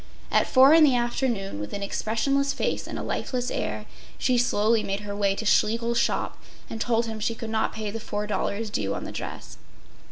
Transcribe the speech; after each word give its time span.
At 0.31 0.47
four 0.47 0.73
in 0.73 0.83
the 0.83 0.95
afternoon, 0.95 1.59
with 1.59 1.73
an 1.73 1.83
expressionless 1.83 2.53
face 2.53 2.87
and 2.87 2.97
a 2.97 3.03
lifeless 3.03 3.51
air 3.51 3.85
she 4.17 4.35
slowly 4.35 4.81
made 4.81 5.01
her 5.01 5.15
way 5.15 5.35
to 5.35 5.45
Schlegel’s 5.45 5.99
shop 5.99 6.39
and 6.71 6.81
told 6.81 7.05
him 7.05 7.19
she 7.19 7.35
could 7.35 7.51
not 7.51 7.73
pay 7.73 7.91
the 7.91 7.99
$4 7.99 8.71
due 8.71 8.95
on 8.95 9.03
the 9.03 9.11
dress. 9.11 9.57